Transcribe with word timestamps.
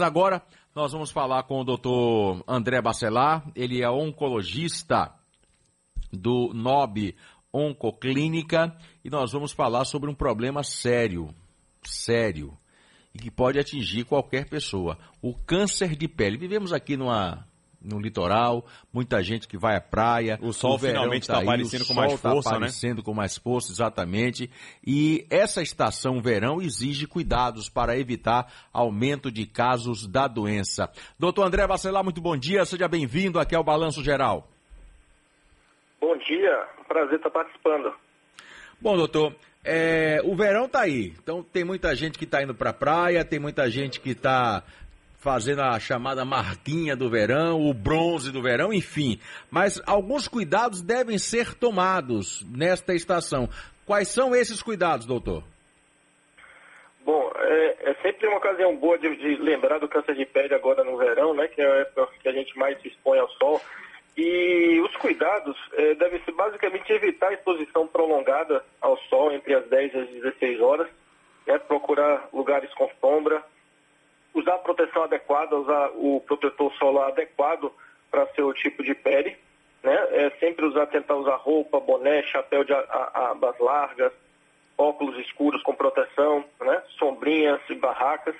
Agora 0.00 0.42
nós 0.74 0.92
vamos 0.92 1.10
falar 1.10 1.42
com 1.44 1.60
o 1.60 1.64
doutor 1.64 2.44
André 2.46 2.80
Bacelar, 2.80 3.50
ele 3.54 3.82
é 3.82 3.90
oncologista 3.90 5.12
do 6.12 6.52
NOB 6.54 7.14
Oncoclínica 7.52 8.76
e 9.04 9.10
nós 9.10 9.32
vamos 9.32 9.52
falar 9.52 9.84
sobre 9.84 10.08
um 10.08 10.14
problema 10.14 10.62
sério, 10.62 11.34
sério, 11.82 12.56
e 13.12 13.18
que 13.18 13.30
pode 13.30 13.58
atingir 13.58 14.04
qualquer 14.04 14.48
pessoa, 14.48 14.96
o 15.20 15.34
câncer 15.34 15.96
de 15.96 16.06
pele. 16.06 16.38
Vivemos 16.38 16.72
aqui 16.72 16.96
numa 16.96 17.46
no 17.82 17.98
litoral, 17.98 18.64
muita 18.92 19.22
gente 19.22 19.48
que 19.48 19.56
vai 19.56 19.76
à 19.76 19.80
praia. 19.80 20.38
O 20.42 20.52
sol 20.52 20.74
o 20.74 20.78
finalmente 20.78 21.22
está 21.22 21.34
tá 21.34 21.40
aparecendo 21.40 21.86
com 21.86 21.94
mais 21.94 22.20
tá 22.20 22.30
força, 22.30 22.50
tá 22.50 22.56
aparecendo 22.56 22.96
né? 22.98 23.02
com 23.02 23.14
mais 23.14 23.38
força, 23.38 23.72
exatamente. 23.72 24.50
E 24.86 25.26
essa 25.30 25.62
estação 25.62 26.20
verão 26.20 26.60
exige 26.60 27.06
cuidados 27.06 27.68
para 27.68 27.98
evitar 27.98 28.52
aumento 28.72 29.30
de 29.30 29.46
casos 29.46 30.06
da 30.06 30.28
doença. 30.28 30.90
Doutor 31.18 31.44
André 31.44 31.66
Bacelar, 31.66 32.04
muito 32.04 32.20
bom 32.20 32.36
dia, 32.36 32.64
seja 32.64 32.86
bem-vindo 32.86 33.38
aqui 33.38 33.54
ao 33.54 33.64
Balanço 33.64 34.02
Geral. 34.02 34.48
Bom 36.00 36.16
dia, 36.18 36.66
prazer 36.88 37.16
estar 37.16 37.30
participando. 37.30 37.94
Bom, 38.80 38.96
doutor, 38.96 39.34
é, 39.62 40.20
o 40.24 40.34
verão 40.34 40.64
está 40.64 40.80
aí, 40.80 41.12
então 41.22 41.42
tem 41.42 41.64
muita 41.64 41.94
gente 41.94 42.18
que 42.18 42.24
está 42.24 42.42
indo 42.42 42.54
para 42.54 42.70
a 42.70 42.74
praia, 42.74 43.24
tem 43.24 43.38
muita 43.38 43.68
gente 43.70 44.00
que 44.00 44.10
está 44.10 44.64
fazendo 45.20 45.60
a 45.60 45.78
chamada 45.78 46.24
marquinha 46.24 46.96
do 46.96 47.10
verão, 47.10 47.60
o 47.60 47.74
bronze 47.74 48.32
do 48.32 48.42
verão, 48.42 48.72
enfim. 48.72 49.20
Mas 49.50 49.80
alguns 49.86 50.26
cuidados 50.26 50.80
devem 50.80 51.18
ser 51.18 51.54
tomados 51.54 52.44
nesta 52.50 52.94
estação. 52.94 53.48
Quais 53.86 54.08
são 54.08 54.34
esses 54.34 54.62
cuidados, 54.62 55.06
doutor? 55.06 55.44
Bom, 57.04 57.30
é, 57.36 57.90
é 57.90 57.94
sempre 58.02 58.26
uma 58.28 58.38
ocasião 58.38 58.74
boa 58.76 58.98
de, 58.98 59.14
de, 59.16 59.36
lembrar 59.36 59.78
do 59.78 59.88
câncer 59.88 60.14
de 60.14 60.24
pele 60.24 60.54
agora 60.54 60.82
no 60.82 60.96
verão, 60.96 61.34
né? 61.34 61.48
Que 61.48 61.60
é 61.60 61.66
a 61.66 61.76
época 61.80 62.08
que 62.22 62.28
a 62.28 62.32
gente 62.32 62.56
mais 62.58 62.80
se 62.80 62.88
expõe 62.88 63.18
ao 63.18 63.28
sol. 63.30 63.60
E 64.16 64.80
os 64.80 64.94
cuidados 64.96 65.56
é, 65.74 65.94
devem 65.94 66.22
ser 66.24 66.32
basicamente 66.32 66.90
evitar 66.92 67.28
a 67.28 67.34
exposição 67.34 67.86
prolongada 67.86 68.64
ao 68.80 68.96
sol 69.08 69.32
entre 69.32 69.54
as 69.54 69.66
10 69.68 69.94
e 69.94 69.98
as 69.98 70.08
16 70.08 70.60
horas, 70.60 70.88
né, 71.46 71.58
procurar 71.58 72.28
lugares 72.32 72.72
com 72.74 72.90
sombra, 73.00 73.42
usar 74.34 74.54
a 74.54 74.58
proteção 74.58 75.04
adequada, 75.04 75.56
usar 75.56 75.90
o 75.94 76.22
protetor 76.26 76.72
solar 76.74 77.08
adequado 77.08 77.72
para 78.10 78.26
seu 78.34 78.52
tipo 78.54 78.82
de 78.82 78.94
pele, 78.94 79.36
né? 79.82 79.94
É 80.12 80.30
sempre 80.38 80.64
usar, 80.66 80.86
tentar 80.86 81.16
usar 81.16 81.36
roupa, 81.36 81.80
boné, 81.80 82.22
chapéu 82.24 82.64
de 82.64 82.72
abas 82.72 83.58
largas, 83.58 84.12
óculos 84.76 85.18
escuros 85.18 85.62
com 85.62 85.74
proteção, 85.74 86.44
né? 86.60 86.82
Sombrinhas 86.98 87.60
e 87.68 87.74
barracas. 87.74 88.34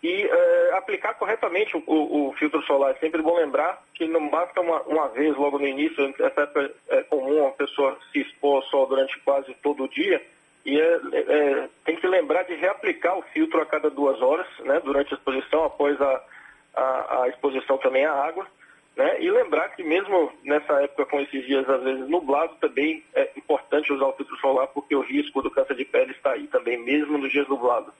E 0.00 0.22
é, 0.22 0.72
aplicar 0.74 1.14
corretamente 1.14 1.76
o, 1.76 1.82
o, 1.84 2.28
o, 2.28 2.32
filtro 2.34 2.62
solar. 2.62 2.92
É 2.92 2.98
sempre 3.00 3.20
bom 3.20 3.34
lembrar 3.34 3.82
que 3.94 4.06
não 4.06 4.28
basta 4.28 4.60
uma, 4.60 4.80
uma 4.82 5.08
vez 5.08 5.36
logo 5.36 5.58
no 5.58 5.66
início, 5.66 6.14
essa 6.20 6.42
época 6.42 6.72
é 6.88 7.02
comum 7.02 7.48
a 7.48 7.50
pessoa 7.50 7.98
se 8.12 8.20
expor 8.20 8.56
ao 8.56 8.62
sol 8.62 8.86
durante 8.86 9.18
quase 9.20 9.52
todo 9.54 9.82
o 9.82 9.88
dia, 9.88 10.24
e 10.68 10.78
é, 10.78 11.00
é, 11.14 11.68
tem 11.82 11.96
que 11.96 12.06
lembrar 12.06 12.42
de 12.42 12.54
reaplicar 12.54 13.16
o 13.16 13.22
filtro 13.22 13.58
a 13.58 13.64
cada 13.64 13.88
duas 13.88 14.20
horas, 14.20 14.46
né, 14.60 14.78
durante 14.84 15.14
a 15.14 15.16
exposição, 15.16 15.64
após 15.64 15.98
a, 15.98 16.22
a, 16.76 17.22
a 17.22 17.28
exposição 17.28 17.78
também 17.78 18.04
à 18.04 18.12
água. 18.12 18.46
Né, 18.94 19.22
e 19.22 19.30
lembrar 19.30 19.70
que 19.70 19.82
mesmo 19.82 20.30
nessa 20.44 20.82
época 20.82 21.06
com 21.06 21.20
esses 21.20 21.46
dias 21.46 21.66
às 21.66 21.82
vezes 21.82 22.06
nublado, 22.06 22.54
também 22.56 23.02
é 23.14 23.30
importante 23.34 23.92
usar 23.94 24.08
o 24.08 24.12
filtro 24.12 24.36
solar 24.38 24.66
porque 24.66 24.94
o 24.94 25.00
risco 25.00 25.40
do 25.40 25.50
câncer 25.50 25.74
de 25.74 25.86
pele 25.86 26.10
está 26.10 26.32
aí 26.32 26.46
também, 26.48 26.76
mesmo 26.76 27.16
nos 27.16 27.32
dias 27.32 27.48
nublados. 27.48 27.94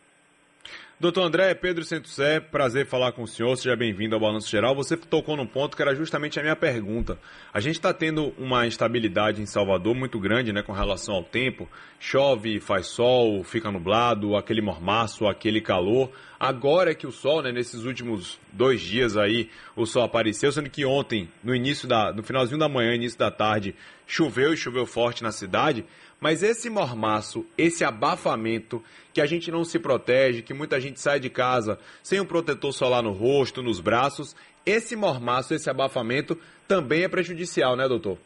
Doutor 1.01 1.23
André, 1.23 1.55
Pedro 1.55 1.85
Centro-Sé, 1.85 2.41
prazer 2.41 2.85
falar 2.85 3.13
com 3.13 3.23
o 3.23 3.27
senhor, 3.29 3.55
seja 3.55 3.77
bem-vindo 3.77 4.17
ao 4.17 4.21
Balanço 4.21 4.51
Geral. 4.51 4.75
Você 4.75 4.97
tocou 4.97 5.37
num 5.37 5.47
ponto 5.47 5.77
que 5.77 5.81
era 5.83 5.95
justamente 5.95 6.41
a 6.41 6.43
minha 6.43 6.57
pergunta. 6.57 7.17
A 7.55 7.61
gente 7.61 7.77
está 7.77 7.95
tendo 7.95 8.35
uma 8.37 8.67
instabilidade 8.67 9.41
em 9.41 9.47
Salvador 9.47 9.95
muito 9.95 10.19
grande, 10.19 10.53
né, 10.53 10.61
com 10.61 10.73
relação 10.73 11.15
ao 11.15 11.23
tempo. 11.23 11.69
Chove, 12.01 12.59
faz 12.59 12.89
sol, 12.89 13.45
fica 13.45 13.71
nublado, 13.71 14.35
aquele 14.35 14.61
mormaço, 14.61 15.29
aquele 15.29 15.61
calor. 15.61 16.11
Agora 16.37 16.91
é 16.91 16.95
que 16.97 17.07
o 17.07 17.13
sol, 17.13 17.43
né, 17.43 17.53
nesses 17.53 17.85
últimos 17.85 18.41
dois 18.53 18.81
dias 18.81 19.17
aí, 19.17 19.51
o 19.77 19.87
sol 19.87 20.03
apareceu, 20.03 20.51
sendo 20.51 20.69
que 20.69 20.85
ontem, 20.85 21.29
no 21.45 21.55
início 21.55 21.87
da, 21.87 22.13
no 22.13 22.25
finalzinho 22.25 22.59
da 22.59 22.69
manhã, 22.69 22.93
início 22.93 23.17
da 23.17 23.31
tarde, 23.31 23.73
choveu 24.05 24.53
e 24.53 24.57
choveu 24.57 24.85
forte 24.85 25.23
na 25.23 25.31
cidade. 25.31 25.85
Mas 26.21 26.43
esse 26.43 26.69
mormaço, 26.69 27.47
esse 27.57 27.85
abafamento, 27.85 28.83
que 29.19 29.21
a 29.21 29.27
gente 29.27 29.51
não 29.51 29.65
se 29.65 29.81
protege, 29.81 30.43
que 30.43 30.55
muita 30.55 30.81
gente 30.81 30.88
sai 30.97 31.19
de 31.21 31.31
casa 31.31 31.79
sem 32.03 32.21
um 32.21 32.25
protetor 32.27 32.73
solar 32.73 33.03
no 33.03 33.13
rosto, 33.13 33.63
nos 33.63 33.81
braços, 33.81 34.35
esse 34.65 34.95
mormaço, 34.95 35.55
esse 35.55 35.71
abafamento 35.71 36.39
também 36.67 37.05
é 37.05 37.09
prejudicial, 37.09 37.75
né, 37.75 37.89
doutor? 37.89 38.19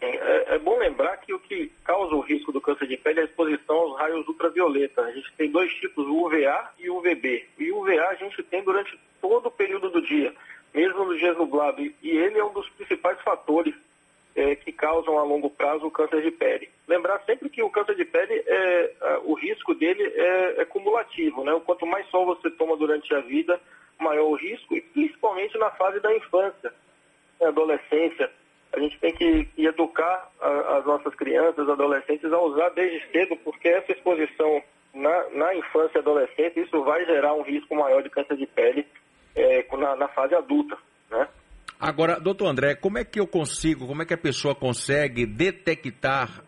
É, 0.00 0.54
é, 0.54 0.58
bom 0.58 0.78
lembrar 0.78 1.16
que 1.18 1.32
o 1.32 1.38
que 1.38 1.72
causa 1.84 2.14
o 2.14 2.20
risco 2.20 2.52
do 2.52 2.60
câncer 2.60 2.86
de 2.86 2.96
pele 2.96 3.20
é 3.20 3.22
a 3.22 3.26
exposição 3.26 3.76
aos 3.76 3.98
raios 3.98 4.26
ultravioleta. 4.28 5.02
A 5.02 5.12
gente 5.12 5.32
tem 5.32 5.50
dois 5.50 5.72
tipos, 5.74 6.06
o 6.06 6.26
UVA 6.26 6.70
e 6.78 6.90
o 6.90 6.98
UVB. 6.98 7.46
E 7.58 7.72
o 7.72 7.80
UVA 7.80 8.08
a 8.08 8.14
gente 8.14 8.42
tem 8.42 8.62
durante 8.62 8.98
todo 9.20 9.46
o 9.46 9.50
período 9.50 9.88
do 9.90 10.02
dia, 10.02 10.34
mesmo 10.74 11.04
nos 11.04 11.18
dias 11.18 11.36
nublados. 11.36 11.90
E 12.02 12.10
ele 12.10 12.38
é 12.38 12.44
um 12.44 12.52
dos 12.52 12.68
principais 12.70 13.20
fatores 13.22 13.74
é, 14.34 14.54
que 14.56 14.72
causam 14.72 15.18
a 15.18 15.22
longo 15.22 15.48
prazo 15.48 15.86
o 15.86 15.90
câncer 15.90 16.22
de 16.22 16.30
pele. 16.30 16.68
Lembrar 16.92 17.22
sempre 17.24 17.48
que 17.48 17.62
o 17.62 17.70
câncer 17.70 17.94
de 17.94 18.04
pele, 18.04 18.44
é, 18.46 18.94
o 19.24 19.32
risco 19.32 19.74
dele 19.74 20.02
é, 20.02 20.60
é 20.60 20.64
cumulativo. 20.66 21.42
Né? 21.42 21.58
Quanto 21.64 21.86
mais 21.86 22.06
sol 22.10 22.26
você 22.26 22.50
toma 22.50 22.76
durante 22.76 23.14
a 23.14 23.20
vida, 23.20 23.58
maior 23.98 24.26
o 24.26 24.34
risco, 24.34 24.76
e 24.76 24.82
principalmente 24.82 25.56
na 25.56 25.70
fase 25.70 26.00
da 26.00 26.14
infância, 26.14 26.70
na 27.40 27.48
adolescência. 27.48 28.30
A 28.74 28.80
gente 28.80 28.98
tem 29.00 29.14
que, 29.14 29.48
educar 29.56 30.30
as 30.40 30.84
nossas 30.84 31.14
crianças, 31.14 31.66
adolescentes, 31.66 32.30
a 32.30 32.40
usar 32.40 32.68
desde 32.70 33.10
cedo, 33.10 33.36
porque 33.42 33.68
essa 33.68 33.92
exposição 33.92 34.62
na, 34.94 35.30
na 35.30 35.54
infância 35.54 35.96
e 35.96 36.00
adolescência, 36.00 36.60
isso 36.60 36.84
vai 36.84 37.04
gerar 37.06 37.32
um 37.32 37.42
risco 37.42 37.74
maior 37.74 38.02
de 38.02 38.10
câncer 38.10 38.36
de 38.36 38.46
pele 38.46 38.86
é, 39.34 39.66
na, 39.76 39.96
na 39.96 40.08
fase 40.08 40.34
adulta. 40.34 40.76
Né? 41.10 41.26
Agora, 41.80 42.20
doutor 42.20 42.46
André, 42.48 42.74
como 42.74 42.98
é 42.98 43.04
que 43.04 43.18
eu 43.18 43.26
consigo, 43.26 43.86
como 43.86 44.02
é 44.02 44.04
que 44.04 44.14
a 44.14 44.18
pessoa 44.18 44.54
consegue 44.54 45.26
detectar 45.26 46.42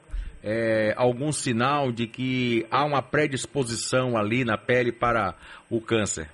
é, 0.44 0.92
algum 0.94 1.32
sinal 1.32 1.90
de 1.90 2.06
que 2.06 2.66
há 2.70 2.84
uma 2.84 3.00
predisposição 3.00 4.14
ali 4.14 4.44
na 4.44 4.58
pele 4.58 4.92
para 4.92 5.34
o 5.70 5.80
câncer? 5.80 6.28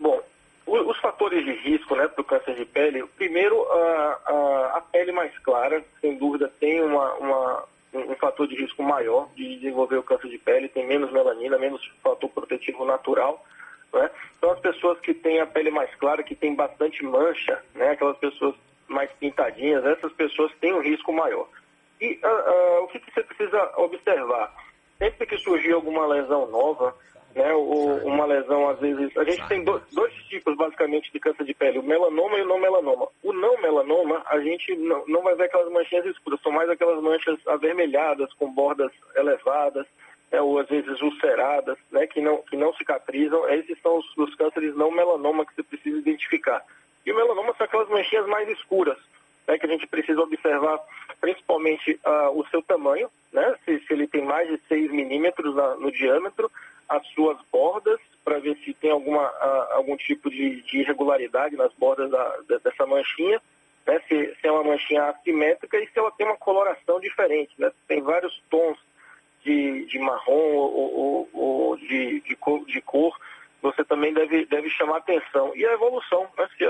Bom, 0.00 0.20
os 0.66 0.98
fatores 0.98 1.44
de 1.44 1.52
risco 1.52 1.94
né, 1.94 2.08
para 2.08 2.20
o 2.20 2.24
câncer 2.24 2.56
de 2.56 2.64
pele, 2.64 3.06
primeiro, 3.16 3.62
a, 3.70 4.20
a, 4.26 4.78
a, 4.78 4.80
pele 4.80 5.12
mais 5.12 5.36
clara, 5.38 5.84
sem 6.00 6.18
dúvida, 6.18 6.52
tem 6.58 6.82
uma, 6.82 7.14
uma, 7.14 7.64
um 7.94 8.16
fator 8.16 8.48
de 8.48 8.56
risco 8.56 8.82
maior 8.82 9.28
de 9.36 9.56
desenvolver 9.56 9.96
o 9.96 10.02
câncer 10.02 10.28
de 10.28 10.38
pele, 10.38 10.68
tem 10.68 10.84
menos 10.84 11.12
melanina, 11.12 11.56
menos 11.58 11.80
fator 12.02 12.28
protetivo 12.28 12.84
natural. 12.84 13.44
Né? 13.92 14.10
Então 14.36 14.50
as 14.50 14.58
pessoas 14.58 14.98
que 14.98 15.14
têm 15.14 15.40
a 15.40 15.46
pele 15.46 15.70
mais 15.70 15.94
clara, 15.94 16.24
que 16.24 16.34
tem 16.34 16.56
bastante 16.56 17.04
mancha, 17.04 17.62
né? 17.72 17.90
aquelas 17.90 18.18
pessoas 18.18 18.56
mais 18.88 19.10
pintadinhas, 19.12 19.84
essas 19.84 20.12
pessoas 20.14 20.50
têm 20.60 20.74
um 20.74 20.82
risco 20.82 21.12
maior. 21.12 21.46
E 22.00 22.20
uh, 22.22 22.80
uh, 22.80 22.84
o 22.84 22.88
que, 22.88 23.00
você 23.12 23.22
precisa 23.22 23.72
observar? 23.76 24.54
Sempre 24.98 25.26
que 25.26 25.38
surgir 25.38 25.72
alguma 25.72 26.06
lesão 26.06 26.46
nova, 26.48 26.94
né, 27.34 27.52
ou 27.52 27.98
uma 28.06 28.24
lesão, 28.24 28.68
às 28.68 28.78
vezes, 28.80 29.16
a 29.16 29.24
gente 29.24 29.46
tem 29.48 29.62
do, 29.62 29.80
dois 29.92 30.12
tipos 30.28 30.56
basicamente 30.56 31.12
de 31.12 31.20
câncer 31.20 31.44
de 31.44 31.54
pele, 31.54 31.78
o 31.78 31.82
melanoma 31.82 32.38
e 32.38 32.42
o 32.42 32.46
não 32.46 32.58
melanoma. 32.58 33.08
O 33.22 33.32
não 33.32 33.60
melanoma, 33.60 34.22
a 34.26 34.40
gente 34.40 34.74
não, 34.76 35.04
não 35.06 35.22
vai 35.22 35.34
ver 35.36 35.44
aquelas 35.44 35.72
manchinhas 35.72 36.06
escuras, 36.06 36.40
são 36.40 36.52
mais 36.52 36.68
aquelas 36.68 37.02
manchas 37.02 37.38
avermelhadas, 37.46 38.32
com 38.34 38.52
bordas 38.52 38.90
elevadas, 39.14 39.86
é, 40.30 40.40
ou 40.40 40.58
às 40.58 40.68
vezes 40.68 41.00
ulceradas, 41.00 41.78
né, 41.90 42.06
que, 42.06 42.20
não, 42.20 42.38
que 42.42 42.56
não 42.56 42.72
cicatrizam. 42.74 43.48
Esses 43.50 43.80
são 43.80 43.98
os, 43.98 44.16
os 44.16 44.34
cânceres 44.34 44.76
não 44.76 44.90
melanoma 44.90 45.46
que 45.46 45.54
você 45.54 45.62
precisa 45.62 45.98
identificar. 45.98 46.62
E 47.04 47.12
o 47.12 47.16
melanoma 47.16 47.54
são 47.56 47.64
aquelas 47.64 47.88
manchinhas 47.88 48.26
mais 48.26 48.48
escuras, 48.48 48.98
né, 49.46 49.58
que 49.58 49.66
a 49.66 49.68
gente 49.68 49.86
precisa 49.86 50.20
observar 50.20 50.78
principalmente 51.28 52.00
uh, 52.06 52.38
o 52.38 52.46
seu 52.48 52.62
tamanho, 52.62 53.10
né, 53.32 53.54
se, 53.64 53.78
se, 53.80 53.92
ele 53.92 54.06
tem 54.06 54.24
mais 54.24 54.48
de 54.48 54.58
6 54.66 54.90
milímetros 54.90 55.54
no 55.78 55.92
diâmetro, 55.92 56.50
as 56.88 57.06
suas 57.08 57.36
bordas, 57.52 58.00
para 58.24 58.38
ver 58.38 58.56
se 58.64 58.72
tem 58.72 58.90
alguma, 58.90 59.26
uh, 59.28 59.74
algum 59.74 59.94
tipo 59.96 60.30
de, 60.30 60.62
de, 60.62 60.78
irregularidade 60.78 61.54
nas 61.54 61.72
bordas 61.74 62.10
da, 62.10 62.38
dessa 62.64 62.86
manchinha, 62.86 63.40
né, 63.86 64.00
se, 64.08 64.34
se, 64.40 64.46
é 64.46 64.50
uma 64.52 64.64
manchinha 64.64 65.04
assimétrica 65.04 65.78
e 65.78 65.86
se 65.86 65.98
ela 65.98 66.10
tem 66.12 66.26
uma 66.26 66.36
coloração 66.36 66.98
diferente. 66.98 67.52
Né, 67.58 67.70
tem 67.86 68.00
vários 68.00 68.42
tons 68.48 68.78
de, 69.44 69.84
de 69.84 69.98
marrom 69.98 70.54
ou, 70.54 70.94
ou, 70.94 71.28
ou 71.34 71.76
de, 71.76 72.20
de, 72.20 72.36
cor, 72.36 72.64
de, 72.64 72.80
cor, 72.80 73.14
você 73.60 73.84
também 73.84 74.14
deve, 74.14 74.46
deve 74.46 74.70
chamar 74.70 74.98
atenção. 74.98 75.54
E 75.54 75.66
a 75.66 75.72
evolução, 75.74 76.26
né? 76.38 76.48
se, 76.56 76.64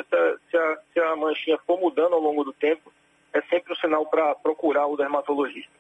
se, 0.51 0.57
a, 0.57 0.79
se 0.93 1.01
a 1.01 1.15
manchinha 1.15 1.59
for 1.65 1.79
mudando 1.79 2.15
ao 2.15 2.21
longo 2.21 2.43
do 2.43 2.53
tempo, 2.53 2.93
é 3.35 3.41
sempre 3.43 3.73
um 3.73 3.77
sinal 3.77 4.07
para 4.07 4.35
procurar 4.37 4.87
o 4.87 4.97
dermatologista. 4.97 5.71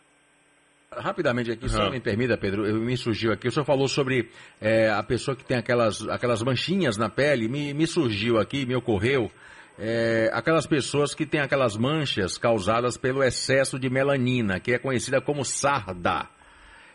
Rapidamente 0.91 1.50
aqui, 1.50 1.69
se 1.69 1.79
me 1.91 2.00
permita, 2.00 2.39
Pedro, 2.39 2.67
eu, 2.67 2.77
me 2.77 2.97
surgiu 2.97 3.31
aqui, 3.31 3.47
o 3.47 3.53
senhor 3.53 3.67
falou 3.67 3.87
sobre 3.89 4.31
é, 4.59 4.89
a 4.89 5.03
pessoa 5.03 5.37
que 5.37 5.45
tem 5.45 5.59
aquelas, 5.59 6.09
aquelas 6.09 6.43
manchinhas 6.43 6.97
na 6.97 7.11
pele, 7.11 7.47
me, 7.47 7.75
me 7.75 7.87
surgiu 7.87 8.39
aqui, 8.39 8.65
me 8.65 8.75
ocorreu, 8.75 9.31
é, 9.79 10.31
aquelas 10.33 10.67
pessoas 10.67 11.15
que 11.15 11.27
têm 11.27 11.41
aquelas 11.41 11.77
manchas 11.77 12.39
causadas 12.39 12.97
pelo 12.97 13.23
excesso 13.23 13.79
de 13.79 13.91
melanina, 13.91 14.59
que 14.59 14.73
é 14.73 14.79
conhecida 14.79 15.21
como 15.21 15.45
sarda. 15.45 16.27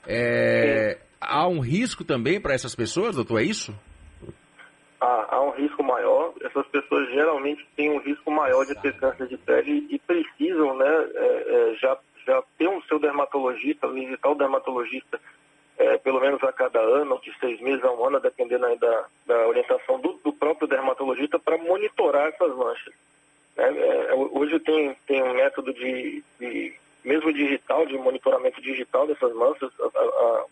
É, 0.07 0.99
há 1.21 1.47
um 1.47 1.59
risco 1.59 2.03
também 2.03 2.41
para 2.41 2.53
essas 2.53 2.75
pessoas, 2.75 3.15
doutor, 3.15 3.41
é 3.41 3.43
isso? 3.43 3.73
Há, 4.99 5.35
há, 5.35 5.41
um 5.41 5.51
risco 5.51 5.83
maior. 5.83 6.32
Essas 6.53 6.67
pessoas 6.67 7.09
geralmente 7.09 7.65
têm 7.75 7.89
um 7.89 7.97
risco 7.97 8.29
maior 8.29 8.63
de 8.63 8.79
ter 8.79 8.93
câncer 8.93 9.27
de 9.27 9.37
pele 9.37 9.87
e 9.89 9.97
precisam 9.97 10.77
né, 10.77 11.09
é, 11.15 11.71
é 11.71 11.75
já, 11.75 11.97
já 12.27 12.43
ter 12.57 12.67
um 12.67 12.81
seu 12.83 12.99
dermatologista, 12.99 13.87
visitar 13.87 14.29
o 14.29 14.35
dermatologista 14.35 15.19
é, 15.77 15.97
pelo 15.97 16.19
menos 16.19 16.43
a 16.43 16.51
cada 16.53 16.79
ano, 16.79 17.19
de 17.21 17.33
seis 17.39 17.59
meses 17.59 17.83
a 17.83 17.91
um 17.91 18.05
ano, 18.05 18.19
dependendo 18.19 18.75
da, 18.77 19.05
da 19.25 19.47
orientação 19.47 19.99
do, 19.99 20.13
do, 20.23 20.31
próprio 20.31 20.67
dermatologista, 20.67 21.39
para 21.39 21.57
monitorar 21.57 22.27
essas 22.27 22.55
manchas. 22.55 22.93
É, 23.57 23.63
é, 23.63 24.13
hoje 24.13 24.59
tem, 24.59 24.95
tem 25.07 25.23
um 25.23 25.33
método 25.33 25.73
de, 25.73 26.23
de, 26.39 26.75
mesmo 27.03 27.33
digital, 27.33 27.85
de 27.85 27.97
monitoramento 27.97 28.61
digital 28.61 29.07
dessas 29.07 29.33
manchas, 29.33 29.71
a, 29.79 29.99
a, 29.99 30.42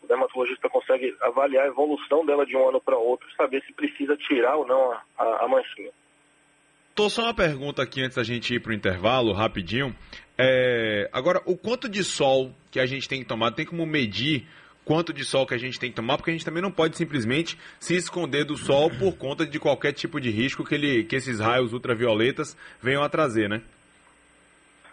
consegue 0.92 1.16
avaliar 1.22 1.66
a 1.66 1.68
evolução 1.68 2.26
dela 2.26 2.46
de 2.46 2.56
um 2.56 2.70
ano 2.70 2.82
para 2.82 2.98
outro, 2.98 3.28
saber 3.36 3.64
se 3.64 3.74
precisa 3.74 4.16
tirar 4.18 4.58
ou 4.58 4.68
não 4.68 4.92
a, 5.18 5.46
a 5.46 5.48
manchinha. 5.48 5.92
Tô 6.94 7.10
só 7.10 7.24
uma 7.24 7.34
pergunta 7.34 7.82
aqui 7.82 8.02
antes 8.02 8.18
da 8.18 8.24
gente 8.24 8.54
ir 8.54 8.60
para 8.60 8.72
o 8.72 8.76
intervalo, 8.76 9.32
rapidinho. 9.32 9.96
É, 10.38 11.10
agora, 11.14 11.42
o 11.46 11.58
quanto 11.58 11.88
de 11.88 12.04
sol 12.04 12.52
que 12.70 12.80
a 12.80 12.86
gente 12.86 13.08
tem 13.08 13.22
que 13.22 13.28
tomar, 13.28 13.52
tem 13.52 13.66
como 13.66 13.86
medir 13.86 14.46
quanto 14.84 15.14
de 15.14 15.24
sol 15.24 15.46
que 15.46 15.54
a 15.54 15.58
gente 15.58 15.80
tem 15.80 15.90
que 15.90 15.96
tomar, 15.96 16.18
porque 16.18 16.32
a 16.32 16.34
gente 16.34 16.44
também 16.44 16.62
não 16.62 16.72
pode 16.72 16.98
simplesmente 16.98 17.58
se 17.80 17.96
esconder 17.96 18.44
do 18.44 18.58
sol 18.58 18.90
por 18.90 19.18
conta 19.18 19.46
de 19.46 19.60
qualquer 19.60 19.94
tipo 19.94 20.20
de 20.20 20.30
risco 20.30 20.66
que, 20.66 20.76
ele, 20.76 21.04
que 21.06 21.16
esses 21.16 21.40
raios 21.40 21.72
ultravioletas 21.72 22.58
venham 22.82 23.04
a 23.04 23.10
trazer, 23.10 23.48
né? 23.48 23.62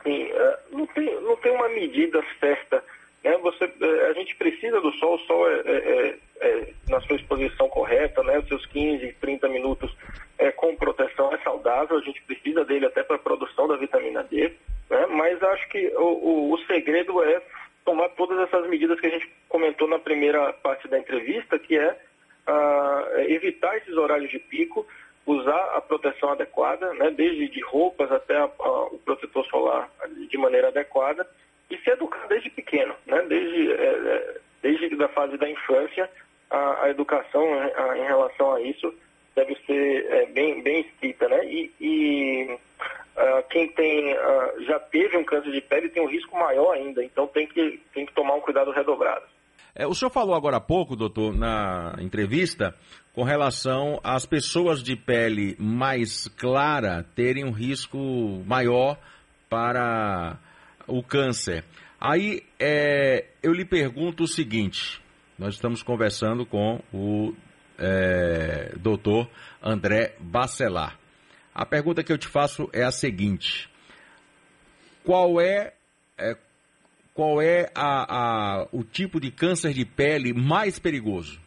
Sim, 0.04 0.22
é, 0.30 0.58
não 0.70 0.86
tem, 0.86 1.20
não 1.22 1.36
tem 1.36 1.52
uma 1.52 1.68
medida 1.70 2.22
certa. 2.38 2.84
Né? 3.24 3.36
Você, 3.38 3.64
é, 3.64 4.10
a 4.10 4.12
gente 4.12 4.36
precisa 4.68 4.80
do 4.80 4.92
sol, 4.92 5.14
o 5.14 5.18
sol 5.20 5.50
é, 5.50 5.60
é, 5.66 6.18
é, 6.40 6.68
na 6.88 7.00
sua 7.00 7.16
exposição 7.16 7.68
correta, 7.68 8.22
né? 8.22 8.38
os 8.38 8.48
seus 8.48 8.64
15, 8.66 9.14
30 9.20 9.48
minutos 9.48 9.94
é, 10.38 10.52
com 10.52 10.76
proteção 10.76 11.32
é 11.32 11.38
saudável, 11.38 11.96
a 11.96 12.02
gente 12.02 12.22
precisa 12.22 12.64
dele 12.64 12.86
até 12.86 13.02
para 13.02 13.16
a 13.16 13.20
produção 13.20 13.66
da 13.66 13.76
vitamina 13.76 14.22
D, 14.24 14.52
né? 14.90 15.06
mas 15.06 15.42
acho 15.42 15.68
que 15.70 15.88
o, 15.96 16.02
o, 16.02 16.52
o 16.52 16.58
segredo 16.66 17.22
é 17.24 17.42
tomar 17.84 18.10
todas 18.10 18.38
essas 18.40 18.68
medidas 18.68 19.00
que 19.00 19.06
a 19.06 19.10
gente 19.10 19.30
comentou 19.48 19.88
na 19.88 19.98
primeira 19.98 20.52
parte 20.52 20.86
da 20.88 20.98
entrevista, 20.98 21.58
que 21.58 21.76
é 21.76 21.98
uh, 22.46 23.20
evitar 23.28 23.78
esses 23.78 23.96
horários 23.96 24.30
de 24.30 24.38
pico, 24.38 24.86
usar 25.24 25.72
a 25.74 25.80
proteção 25.80 26.30
adequada, 26.30 26.92
né, 26.94 27.10
desde 27.10 27.48
de 27.48 27.62
roupas 27.62 28.10
até 28.12 28.36
a, 28.36 28.44
a, 28.58 28.82
o 28.86 28.98
protetor 28.98 29.44
solar 29.46 29.90
de 30.28 30.36
maneira 30.36 30.68
adequada, 30.68 31.26
e 31.70 31.76
se 31.78 31.90
educar 31.90 32.26
desde 32.28 32.50
pequeno, 32.50 32.94
né, 33.06 33.22
desde, 33.28 33.72
é, 33.72 33.84
é 33.84 34.36
desde 34.62 35.02
a 35.02 35.08
fase 35.08 35.36
da 35.36 35.48
infância, 35.48 36.10
a, 36.50 36.84
a 36.84 36.90
educação 36.90 37.48
né, 37.54 37.72
em 37.98 38.06
relação 38.06 38.54
a 38.54 38.60
isso 38.60 38.92
deve 39.34 39.56
ser 39.66 40.06
é, 40.10 40.26
bem, 40.26 40.62
bem 40.62 40.80
escrita, 40.80 41.28
né? 41.28 41.44
E, 41.44 41.70
e 41.80 42.58
uh, 43.16 43.48
quem 43.50 43.68
tem, 43.68 44.12
uh, 44.12 44.64
já 44.64 44.80
teve 44.80 45.16
um 45.16 45.24
câncer 45.24 45.52
de 45.52 45.60
pele 45.60 45.88
tem 45.88 46.02
um 46.02 46.10
risco 46.10 46.36
maior 46.36 46.72
ainda, 46.72 47.04
então 47.04 47.26
tem 47.28 47.46
que, 47.46 47.80
tem 47.94 48.04
que 48.04 48.12
tomar 48.14 48.34
um 48.34 48.40
cuidado 48.40 48.72
redobrado. 48.72 49.24
É, 49.74 49.86
o 49.86 49.94
senhor 49.94 50.10
falou 50.10 50.34
agora 50.34 50.56
há 50.56 50.60
pouco, 50.60 50.96
doutor, 50.96 51.32
na 51.32 51.94
entrevista, 52.00 52.74
com 53.14 53.22
relação 53.22 54.00
às 54.02 54.26
pessoas 54.26 54.82
de 54.82 54.96
pele 54.96 55.54
mais 55.58 56.26
clara 56.26 57.06
terem 57.14 57.44
um 57.44 57.52
risco 57.52 57.96
maior 58.44 58.98
para 59.48 60.36
o 60.88 61.00
câncer. 61.00 61.62
Aí 62.00 62.44
é, 62.60 63.24
eu 63.42 63.52
lhe 63.52 63.64
pergunto 63.64 64.24
o 64.24 64.28
seguinte: 64.28 65.02
nós 65.38 65.54
estamos 65.54 65.82
conversando 65.82 66.46
com 66.46 66.80
o 66.92 67.34
é, 67.78 68.72
doutor 68.76 69.28
André 69.62 70.14
Bacelar. 70.20 70.98
A 71.54 71.66
pergunta 71.66 72.04
que 72.04 72.12
eu 72.12 72.18
te 72.18 72.28
faço 72.28 72.70
é 72.72 72.84
a 72.84 72.92
seguinte: 72.92 73.68
qual 75.04 75.40
é, 75.40 75.72
é 76.16 76.36
qual 77.14 77.42
é 77.42 77.68
a, 77.74 78.60
a, 78.60 78.68
o 78.70 78.84
tipo 78.84 79.18
de 79.18 79.32
câncer 79.32 79.72
de 79.72 79.84
pele 79.84 80.32
mais 80.32 80.78
perigoso? 80.78 81.40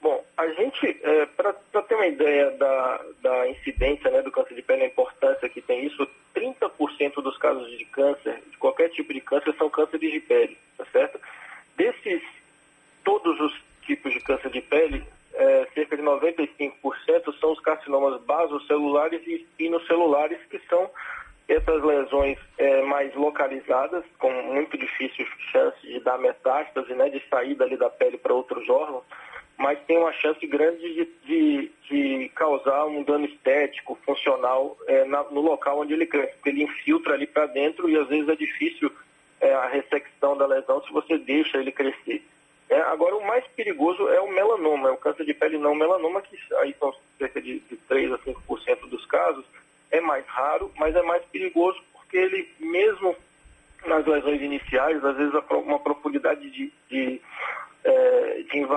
Bom, 0.00 0.24
a 0.36 0.46
gente, 0.50 0.86
é, 1.02 1.26
para 1.26 1.52
ter 1.82 1.96
uma 1.96 2.06
ideia 2.06 2.50
da, 2.52 3.04
da 3.20 3.48
incidência 3.48 4.08
né, 4.08 4.22
do 4.22 4.30
câncer 4.30 4.54
de 4.54 4.62
pele, 4.62 4.84
a 4.84 4.86
importância 4.86 5.48
que 5.48 5.60
tem 5.60 5.84
isso, 5.84 6.08
30% 6.38 7.22
dos 7.22 7.36
casos 7.38 7.68
de 7.76 7.84
câncer, 7.86 8.40
de 8.50 8.56
qualquer 8.56 8.90
tipo 8.90 9.12
de 9.12 9.20
câncer, 9.20 9.54
são 9.56 9.68
cânceres 9.68 10.12
de 10.12 10.20
pele, 10.20 10.56
tá 10.76 10.84
certo? 10.92 11.20
Desses, 11.76 12.22
todos 13.04 13.38
os 13.40 13.52
tipos 13.82 14.12
de 14.12 14.20
câncer 14.20 14.50
de 14.50 14.60
pele, 14.60 15.04
é, 15.34 15.66
cerca 15.74 15.96
de 15.96 16.02
95% 16.02 16.72
são 17.40 17.52
os 17.52 17.60
carcinomas 17.60 18.20
basocelulares 18.22 19.26
e 19.26 19.34
espinocelulares, 19.34 20.38
que 20.50 20.58
são 20.68 20.90
essas 21.48 21.82
lesões 21.82 22.38
é, 22.58 22.82
mais 22.82 23.14
localizadas, 23.14 24.04
com 24.18 24.30
muito 24.30 24.76
difícil 24.76 25.26
chance 25.50 25.80
de 25.86 25.98
dar 26.00 26.18
metástase, 26.18 26.92
né, 26.94 27.08
de 27.08 27.22
sair 27.28 27.54
dali 27.54 27.76
da 27.76 27.88
pele 27.88 28.18
para 28.18 28.34
outros 28.34 28.68
órgãos, 28.68 29.04
mas 29.58 29.78
tem 29.86 29.98
uma 29.98 30.12
chance 30.12 30.46
grande 30.46 30.80
de, 30.94 31.08
de, 31.24 31.70
de 31.90 32.28
causar 32.30 32.86
um 32.86 33.02
dano 33.02 33.26
estético, 33.26 33.98
funcional, 34.06 34.76
é, 34.86 35.04
na, 35.04 35.24
no 35.24 35.40
local 35.40 35.80
onde 35.80 35.92
ele 35.92 36.06
cresce, 36.06 36.34
porque 36.34 36.50
ele 36.50 36.62
infiltra 36.62 37.14
ali 37.14 37.26
para 37.26 37.46
dentro 37.46 37.90
e 37.90 37.98
às 37.98 38.06
vezes 38.08 38.28
é 38.28 38.36
difícil 38.36 38.90
é, 39.40 39.52
a 39.52 39.66
ressecção 39.66 40.36
da 40.36 40.46
lesão 40.46 40.80
se 40.84 40.92
você 40.92 41.18
deixa 41.18 41.58
ele 41.58 41.72
crescer. 41.72 42.24
É, 42.70 42.80
agora, 42.82 43.16
o 43.16 43.26
mais 43.26 43.44
perigoso 43.48 44.08
é 44.08 44.20
o 44.20 44.30
melanoma, 44.30 44.90
é 44.90 44.92
o 44.92 44.96
câncer 44.96 45.24
de 45.24 45.34
pele 45.34 45.58
não 45.58 45.74
melanoma, 45.74 46.22
que 46.22 46.38
aí 46.56 46.74
são 46.78 46.94
cerca 47.18 47.40
de, 47.40 47.60
de 47.60 47.76
3 47.76 48.12
a 48.12 48.18
5% 48.18 48.88
dos 48.88 49.04
casos. 49.06 49.44
É 49.90 50.00
mais 50.00 50.24
raro, 50.26 50.70
mas 50.76 50.94
é 50.94 51.02
mais 51.02 51.24
perigoso 51.24 51.82
porque 51.94 52.16
ele, 52.16 52.48
mesmo 52.60 53.16
nas 53.86 54.06
lesões 54.06 54.40
iniciais, 54.42 55.02
às 55.04 55.16
vezes 55.16 55.32
uma 55.50 55.78
profundidade 55.78 56.50
de, 56.50 56.72
de, 56.90 57.20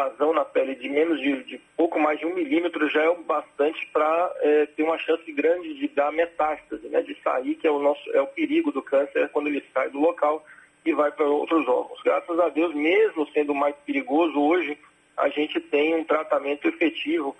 invasão 0.02 0.34
na 0.34 0.44
pele 0.44 0.76
de 0.76 0.90
menos 0.90 1.20
de, 1.20 1.44
de, 1.44 1.62
pouco 1.78 2.00
mais 2.00 2.20
de 2.20 2.26
um 2.26 2.34
milímetro 2.34 2.90
já 2.90 3.04
é 3.04 3.10
o 3.10 3.22
bastante 3.24 3.86
para 3.88 4.34
é, 4.40 4.66
ter 4.66 4.84
uma 4.84 4.98
chance 4.98 5.32
grande 5.32 5.74
de 5.76 5.88
dar 5.90 6.12
metástase, 6.12 6.88
né, 6.88 7.02
de 7.02 7.16
sair, 7.22 7.56
que 7.56 7.68
é 7.68 7.72
o, 7.72 7.80
nosso, 7.80 8.10
é 8.12 8.22
o 8.22 8.28
perigo 8.28 8.72
do 8.72 8.82
câncer, 8.82 9.30
quando 9.30 9.48
ele 9.48 9.64
sai 9.74 9.90
do 9.90 10.00
local 10.00 10.44
e 10.86 10.94
vai 10.94 11.12
para 11.12 11.26
outros 11.26 11.68
órgãos. 11.68 12.02
Graças 12.04 12.40
a 12.40 12.50
Deus, 12.50 12.74
mesmo 12.74 13.28
sendo 13.32 13.54
mais 13.54 13.76
perigoso, 13.86 14.40
hoje 14.40 14.78
a 15.16 15.30
gente 15.30 15.60
tem 15.60 15.96
um 15.96 16.04
tratamento 16.04 16.68
efetivo, 16.68 17.36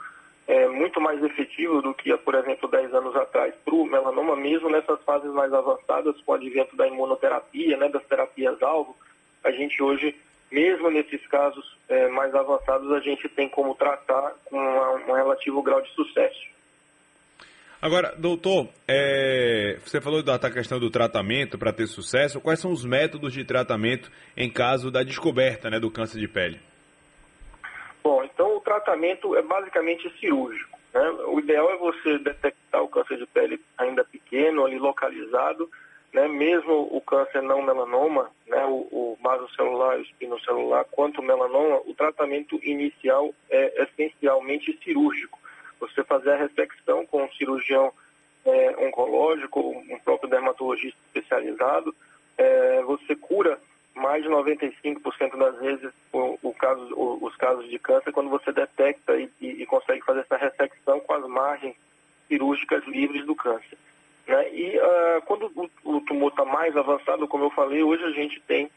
é, 0.48 0.68
muito 0.68 1.00
mais 1.02 1.24
efetivo 1.24 1.82
do 1.82 1.94
que, 1.94 2.16
por 2.18 2.36
exemplo, 2.36 2.70
10 2.70 2.94
anos 2.94 3.16
atrás 3.16 3.56
para 3.64 3.74
o 3.74 3.86
melanoma, 3.86 4.36
mesmo 4.36 4.70
nessas 4.70 5.02
fases 5.04 5.32
mais 5.32 5.52
avançadas, 5.54 6.20
com 6.22 6.32
o 6.32 6.36
advento 6.36 6.76
da 6.76 6.88
imunoterapia, 6.88 7.78
né, 7.78 7.90
das 7.90 8.04
terapias-alvo, 8.06 8.96
a 9.44 9.52
gente 9.52 9.82
hoje, 9.82 10.16
mesmo 10.52 10.90
nesses 10.90 11.26
casos 11.28 11.66
é, 11.88 12.08
mais 12.10 12.34
avançados, 12.36 12.92
a 12.92 13.00
gente 13.00 13.30
tem 13.30 13.48
como 13.48 13.74
tratar 13.76 14.34
com 14.46 14.58
uma, 14.58 14.92
um 15.08 15.14
relativo 15.14 15.62
grau 15.64 15.82
de 15.82 15.90
sucesso. 15.92 16.52
Agora, 17.82 18.14
doutor, 18.16 18.68
é, 18.88 19.80
você 19.84 20.00
falou 20.00 20.22
da 20.22 20.38
questão 20.52 20.80
do 20.80 20.92
tratamento 20.92 21.58
para 21.58 21.74
ter 21.74 21.88
sucesso. 21.88 22.40
Quais 22.40 22.60
são 22.60 22.72
os 22.72 22.86
métodos 22.86 23.34
de 23.34 23.44
tratamento 23.44 24.12
em 24.38 24.52
caso 24.52 24.92
da 24.92 25.02
descoberta 25.02 25.68
né, 25.68 25.80
do 25.80 25.90
câncer 25.90 26.20
de 26.20 26.28
pele? 26.28 26.60
Bom, 28.04 28.24
então 28.24 28.58
o 28.58 28.60
tratamento 28.60 29.36
é 29.36 29.42
basicamente 29.42 30.08
cirúrgico. 30.20 30.78
Né? 30.94 31.10
O 31.28 31.40
ideal 31.40 31.72
é 31.72 31.78
você 31.78 32.20
detectar 32.20 32.84
o 32.84 32.88
câncer 32.88 33.18
de 33.18 33.26
pele 33.26 33.60
ainda 33.76 34.04
pequeno, 34.04 34.64
ali 34.64 34.78
localizado, 34.78 35.68
né? 36.14 36.28
mesmo 36.28 36.88
o 36.92 37.02
câncer 37.02 37.42
não 37.42 37.62
melanoma, 37.62 38.32
né? 38.48 38.66
o, 38.66 38.88
o 38.92 39.18
basocelular, 39.22 39.98
o 39.98 40.02
espinocelular, 40.02 40.86
quanto 40.92 41.22
o 41.22 41.24
melanoma, 41.24 41.82
o 41.86 41.94
tratamento 41.94 42.60
inicial 42.64 43.34
é 43.50 43.84
essencialmente 43.84 44.78
cirúrgico 44.84 45.42
você 45.82 46.04
fazer 46.04 46.32
a 46.32 46.38
ressecção 46.38 47.06
com 47.08 47.24
um 47.24 47.32
cirurgião 47.32 47.92
é, 48.46 48.86
oncológico, 48.86 49.60
um 49.60 50.00
próprio 50.00 50.30
dermatologista 50.30 50.98
especializado, 51.08 51.94
é, 52.38 52.82
você 52.84 53.16
cura 53.16 53.60
mais 53.96 54.24
de 54.24 54.30
95% 54.30 55.38
das 55.38 55.60
vezes 55.60 55.92
o, 56.14 56.38
o 56.42 56.54
caso, 56.54 56.94
o, 56.96 57.26
os 57.26 57.36
casos 57.36 57.70
de 57.70 57.78
câncer 57.78 58.12
quando 58.12 58.30
você 58.30 58.52
detecta 58.52 59.20
e, 59.20 59.30
e, 59.42 59.64
e, 59.64 59.66
consegue 59.66 60.02
fazer 60.06 60.22
essa 60.22 60.38
ressecção 60.38 61.00
com 61.02 61.14
as 61.14 61.28
margens 61.28 61.76
cirúrgicas 62.28 62.86
livres 62.88 63.26
do 63.26 63.36
câncer. 63.36 63.78
E 64.62 64.78
uh, 64.78 65.22
quando 65.26 65.52
o, 65.56 65.96
o 65.96 66.02
tumor 66.02 66.30
está 66.30 66.46
mais 66.46 66.78
avançado, 66.78 67.28
como 67.28 67.46
eu 67.46 67.50
falei, 67.50 67.82
hoje 67.82 68.04
a 68.04 68.12
gente 68.12 68.40
tem 68.42 68.70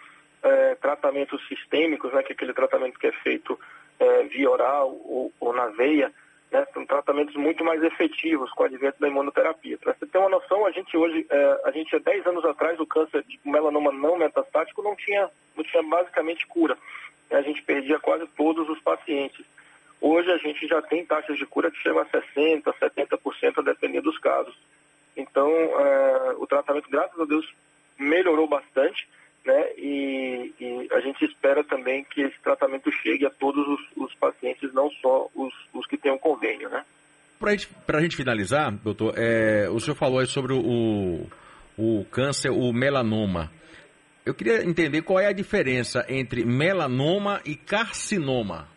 tratamentos 0.79 1.41
sistêmicos, 1.49 2.13
né, 2.13 2.23
que 2.23 2.33
é 2.33 2.35
aquele 2.35 2.53
tratamento 2.53 2.99
que 2.99 3.07
é 3.07 3.13
feito 3.13 3.59
é, 3.99 4.25
via 4.25 4.51
oral 4.51 4.91
ou, 4.91 5.33
ou 5.41 5.55
na 5.55 5.69
veia, 5.69 6.13
né, 6.51 6.67
são 6.75 6.85
tratamentos 6.85 7.35
muito 7.35 7.65
mais 7.65 7.83
efetivos 7.83 8.51
com 8.53 8.63
o 8.63 8.67
advento 8.67 9.01
da 9.01 9.09
imunoterapia. 9.09 9.79
Para 9.79 9.95
você 9.95 10.07
ter 10.07 10.19
uma 10.19 10.29
noção, 10.29 10.67
a 10.67 10.71
gente 10.71 10.95
hoje, 10.97 11.27
é, 11.31 11.61
a 11.65 11.71
gente 11.71 11.97
há 11.97 11.99
10 11.99 12.27
anos 12.27 12.45
atrás, 12.45 12.79
o 12.79 12.87
câncer 12.87 13.23
de 13.25 13.41
melanoma 13.45 13.91
não 13.91 14.19
metastático 14.19 14.83
não 14.83 14.95
tinha, 14.95 15.31
não 15.57 15.65
tinha 15.65 15.83
basicamente 15.83 16.47
cura. 16.47 16.77
A 17.31 17.41
gente 17.41 17.63
perdia 17.63 17.99
quase 17.99 18.27
todos 18.37 18.69
os 18.69 18.81
pacientes. 18.81 19.45
Hoje 20.01 20.31
a 20.31 20.37
gente 20.37 20.67
já 20.67 20.83
tem 20.83 21.07
taxas 21.07 21.39
de 21.39 21.47
cura 21.47 21.71
que 21.71 21.79
chegam 21.79 22.01
a 22.01 22.07
60%, 22.07 22.63
70%, 22.63 23.59
a 23.59 23.63
depender 23.63 24.03
dos 24.03 24.19
casos. 24.19 24.55
Então, 25.17 25.49
é, 25.49 26.35
o 26.39 26.47
tratamento, 26.47 26.91
graças 26.91 27.19
a 27.19 27.25
Deus, 27.25 27.47
melhorou 27.99 28.49
bastante, 28.49 29.07
né? 29.45 29.73
E, 29.77 30.53
e, 30.59 30.89
a 30.93 31.01
gente 31.01 31.25
espera 31.25 31.63
também 31.63 32.05
que 32.05 32.23
esse 32.23 32.39
tratamento 32.41 32.91
chegue 32.91 33.27
a 33.27 33.31
todos 33.31 33.67
os, 33.67 33.81
os 33.97 34.15
pacientes, 34.15 34.73
não 34.73 34.91
só 35.03 35.29
os, 35.35 35.53
os 35.73 35.87
que 35.87 35.97
têm 35.97 36.13
um 36.13 36.19
convênio, 36.19 36.69
né? 36.69 36.85
Para 37.87 37.99
a 37.99 38.01
gente 38.01 38.17
finalizar, 38.17 38.73
doutor, 38.73 39.15
é, 39.17 39.69
o 39.69 39.79
senhor 39.79 39.97
falou 39.97 40.19
aí 40.19 40.27
sobre 40.27 40.55
o, 40.55 41.27
o 41.77 42.05
câncer, 42.11 42.51
o 42.51 42.73
melanoma. 42.73 43.51
Eu 44.25 44.35
queria 44.35 44.65
entender 44.65 45.03
qual 45.03 45.21
é 45.21 45.27
a 45.27 45.33
diferença 45.33 46.07
entre 46.09 46.45
melanoma 46.45 47.43
e 47.45 47.55
carcinoma. 47.55 48.74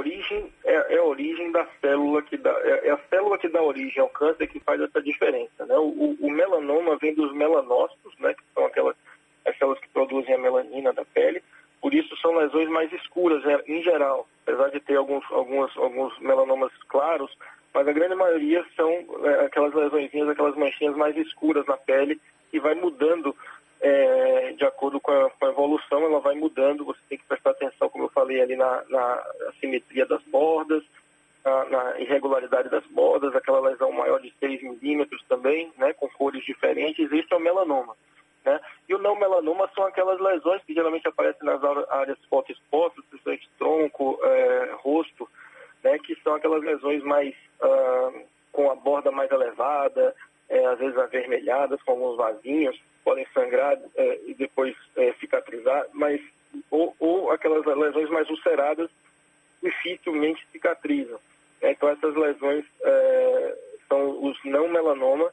É 0.00 0.02
origem, 0.02 0.52
é, 0.64 0.94
é, 0.94 0.98
a 0.98 1.04
origem 1.04 1.52
da 1.52 1.66
célula 1.78 2.22
que 2.22 2.38
dá, 2.38 2.50
é, 2.62 2.88
é, 2.88 2.90
a 2.90 2.98
célula 3.10 3.36
que 3.36 3.48
dá 3.48 3.62
origem 3.62 4.00
ao 4.00 4.08
câncer 4.08 4.46
que 4.46 4.58
faz 4.60 4.80
essa 4.80 5.02
diferença, 5.02 5.66
né? 5.66 5.76
O, 5.76 6.16
o, 6.18 6.30
melanoma 6.30 6.96
vem 6.96 7.14
dos 7.14 7.34
melanócitos, 7.34 8.18
né? 8.18 8.32
Que 8.32 8.42
são 8.54 8.64
aquelas 8.64 8.96
as 9.46 9.56
células 9.58 9.78
que 9.80 9.88
produzem 9.90 10.34
a 10.34 10.38
melanina 10.38 10.92
da 10.92 11.04
pele. 11.04 11.42
Por 11.82 11.92
isso 11.92 12.16
são 12.18 12.34
lesões 12.34 12.68
mais 12.68 12.90
escuras 12.92 13.42
né? 13.44 13.60
em 13.66 13.82
geral, 13.82 14.26
apesar 14.42 14.70
de 14.70 14.80
ter 14.80 14.96
alguns 14.96 15.24
alguns 15.30 15.76
alguns 15.76 16.18
melanomas 16.18 16.72
claros, 16.88 17.30
mas 17.74 17.86
a 17.86 17.92
grande 17.92 18.14
maioria 18.14 18.64
são 18.74 18.90
é, 18.90 19.44
aquelas 19.44 19.74
lesões, 19.74 20.10
aquelas 20.30 20.56
manchinhas 20.56 20.96
mais 20.96 21.14
escuras 21.16 21.66
na 21.66 21.76
pele 21.76 22.18
e 22.52 22.58
vai 22.58 22.74
mudando 22.74 23.36
é, 23.80 24.52
de 24.52 24.64
acordo 24.64 25.00
com 25.00 25.10
a, 25.10 25.30
com 25.30 25.46
a, 25.46 25.48
evolução, 25.48 26.04
ela 26.04 26.20
vai 26.20 26.34
mudando. 26.34 26.84
Você 26.84 27.00
tem 27.08 27.18
que 27.18 27.24
prestar 27.24 27.50
atenção, 27.50 27.88
como 27.88 28.04
eu 28.04 28.10
falei, 28.10 28.40
ali 28.40 28.56
na, 28.56 28.84
na 28.88 29.22
simetria 29.58 30.04
das 30.04 30.22
bordas, 30.24 30.82
na, 31.44 31.64
na, 31.64 32.00
irregularidade 32.00 32.68
das 32.68 32.84
bordas, 32.86 33.34
aquela 33.34 33.60
lesão 33.60 33.90
maior 33.92 34.20
de 34.20 34.32
6 34.38 34.62
milímetros 34.62 35.22
também, 35.28 35.72
né, 35.78 35.92
com 35.94 36.08
cores 36.10 36.44
diferentes. 36.44 37.10
Isso 37.10 37.32
é 37.32 37.36
o 37.36 37.40
melanoma. 37.40 37.96
Né? 38.44 38.60
E 38.88 38.94
o 38.94 38.98
não 38.98 39.18
melanoma 39.18 39.70
são 39.74 39.84
aquelas 39.84 40.20
lesões 40.20 40.62
que 40.64 40.74
geralmente 40.74 41.08
aparecem 41.08 41.44
nas 41.44 41.62
áreas 41.90 42.18
fotoexpostas, 42.28 43.04
principalmente 43.06 43.50
tronco, 43.58 44.18
é, 44.22 44.74
rosto, 44.82 45.28
né, 45.82 45.98
que 45.98 46.14
são 46.22 46.34
aquelas 46.34 46.62
lesões 46.62 47.02
mais 47.02 47.34
ah, 47.62 48.12
com 48.52 48.70
a 48.70 48.74
borda 48.74 49.10
mais 49.10 49.30
elevada, 49.30 50.14
é, 50.48 50.66
às 50.66 50.78
vezes 50.78 50.98
avermelhadas, 50.98 51.82
com 51.82 51.92
alguns 51.92 52.16
vasinhos, 52.16 52.78
podem 53.04 53.26
sangrar 53.32 53.78
é, 53.96 54.20
e 54.26 54.34
depois 54.34 54.76
é, 54.96 55.12
cicatrizar, 55.14 55.86
mas 55.92 56.20
ou, 56.70 56.94
ou, 56.98 57.30
aquelas 57.30 57.64
lesões 57.64 58.10
mais 58.10 58.28
ulceradas 58.28 58.90
dificilmente 59.62 60.46
cicatrizam. 60.50 61.18
Então 61.62 61.88
essas 61.88 62.14
lesões 62.14 62.64
é, 62.82 63.58
são 63.88 64.24
os 64.24 64.38
não 64.44 64.68
melanoma 64.68 65.30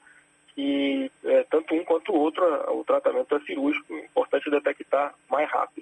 e 0.57 1.11
tanto 1.51 1.75
um 1.75 1.83
quanto 1.83 2.11
o 2.11 2.17
outro, 2.17 2.43
o 2.71 2.83
tratamento 2.83 3.35
é 3.35 3.39
cirúrgico, 3.41 3.95
importante 3.95 4.49
detectar 4.49 5.13
mais 5.29 5.47
rápido. 5.51 5.76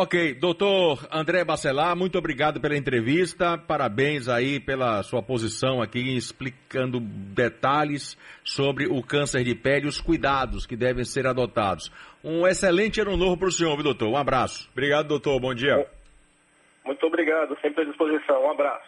Ok, 0.00 0.34
doutor 0.34 1.08
André 1.10 1.44
Bacelar, 1.44 1.96
muito 1.96 2.16
obrigado 2.16 2.60
pela 2.60 2.76
entrevista, 2.76 3.58
parabéns 3.58 4.28
aí 4.28 4.60
pela 4.60 5.02
sua 5.02 5.20
posição 5.20 5.82
aqui 5.82 6.16
explicando 6.16 7.00
detalhes 7.00 8.16
sobre 8.44 8.86
o 8.86 9.02
câncer 9.02 9.42
de 9.42 9.56
pele 9.56 9.86
e 9.86 9.88
os 9.88 10.00
cuidados 10.00 10.66
que 10.66 10.76
devem 10.76 11.02
ser 11.02 11.26
adotados. 11.26 11.90
Um 12.22 12.46
excelente 12.46 13.00
ano 13.00 13.16
novo 13.16 13.36
para 13.36 13.48
o 13.48 13.50
senhor, 13.50 13.74
viu, 13.74 13.82
doutor? 13.82 14.08
Um 14.08 14.16
abraço. 14.16 14.70
Obrigado, 14.70 15.08
doutor. 15.08 15.40
Bom 15.40 15.52
dia. 15.52 15.84
Muito 16.84 17.04
obrigado, 17.04 17.58
sempre 17.60 17.82
à 17.82 17.84
disposição. 17.84 18.44
Um 18.44 18.52
abraço. 18.52 18.86